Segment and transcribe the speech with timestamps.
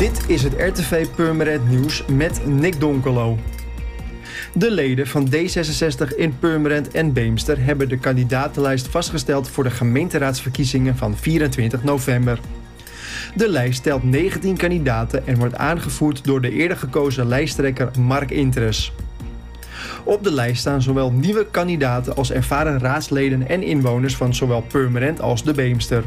[0.00, 3.38] Dit is het RTV Purmerend Nieuws met Nick Donkelo.
[4.52, 10.96] De leden van D66 in Purmerend en Beemster hebben de kandidatenlijst vastgesteld voor de gemeenteraadsverkiezingen
[10.96, 12.40] van 24 november.
[13.34, 18.92] De lijst telt 19 kandidaten en wordt aangevoerd door de eerder gekozen lijsttrekker Mark Interes.
[20.04, 25.20] Op de lijst staan zowel nieuwe kandidaten als ervaren raadsleden en inwoners van zowel Purmerend
[25.20, 26.04] als de Beemster.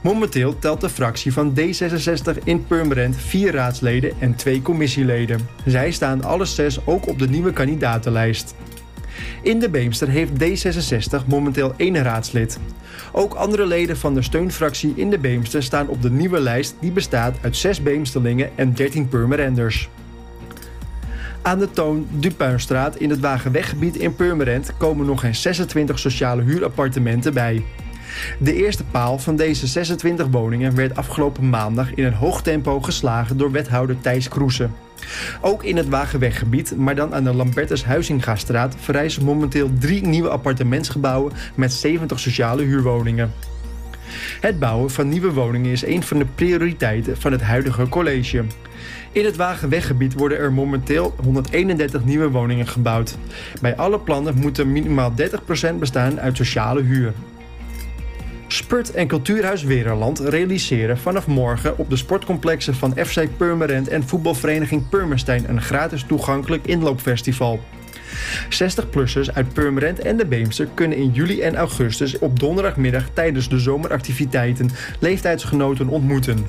[0.00, 5.48] Momenteel telt de fractie van D66 in Purmerend vier raadsleden en twee commissieleden.
[5.66, 8.54] Zij staan alle zes ook op de nieuwe kandidatenlijst.
[9.42, 12.58] In de Beemster heeft D66 momenteel één raadslid.
[13.12, 16.92] Ook andere leden van de steunfractie in de Beemster staan op de nieuwe lijst die
[16.92, 19.88] bestaat uit zes Beemsterlingen en 13 Purmerenders.
[21.42, 27.34] Aan de Toon Dupuinstraat in het Wagenweggebied in Purmerend komen nog geen 26 sociale huurappartementen
[27.34, 27.64] bij.
[28.38, 33.36] De eerste paal van deze 26 woningen werd afgelopen maandag in een hoog tempo geslagen
[33.36, 34.74] door wethouder Thijs Kroesen.
[35.40, 41.32] Ook in het Wagenweggebied, maar dan aan de Lambertus Huizingastraat, verrijzen momenteel drie nieuwe appartementsgebouwen
[41.54, 43.32] met 70 sociale huurwoningen.
[44.40, 48.44] Het bouwen van nieuwe woningen is een van de prioriteiten van het huidige college.
[49.12, 53.16] In het Wagenweggebied worden er momenteel 131 nieuwe woningen gebouwd.
[53.60, 55.12] Bij alle plannen moeten minimaal
[55.72, 57.12] 30% bestaan uit sociale huur.
[58.58, 64.88] Spurt en Cultuurhuis Weerland realiseren vanaf morgen op de sportcomplexen van FC Purmerend en voetbalvereniging
[64.88, 67.60] Purmerstein een gratis toegankelijk inloopfestival.
[68.48, 73.58] 60-plussers uit Purmerend en de Beemster kunnen in juli en augustus op donderdagmiddag tijdens de
[73.58, 76.46] zomeractiviteiten leeftijdsgenoten ontmoeten.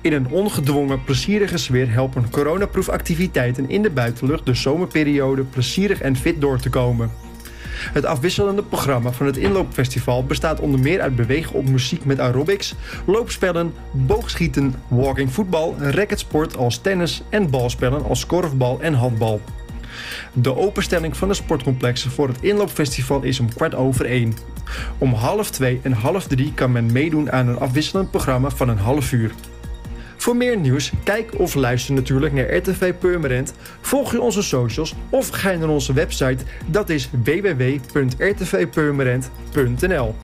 [0.00, 6.40] In een ongedwongen, plezierige sfeer helpen coronaproefactiviteiten in de buitenlucht de zomerperiode plezierig en fit
[6.40, 7.29] door te komen.
[7.92, 12.74] Het afwisselende programma van het inloopfestival bestaat onder meer uit bewegen op muziek met aerobics,
[13.06, 19.40] loopspellen, boogschieten, walking voetbal, racketsport als tennis en balspellen als korfbal en handbal.
[20.32, 24.34] De openstelling van de sportcomplexen voor het inloopfestival is om kwart over één.
[24.98, 28.78] Om half twee en half drie kan men meedoen aan een afwisselend programma van een
[28.78, 29.32] half uur.
[30.20, 33.54] Voor meer nieuws, kijk of luister natuurlijk naar RTV Purmerend.
[33.80, 36.44] Volg je onze socials of ga naar onze website.
[36.66, 40.14] Dat is www.rtvpurmerend.nl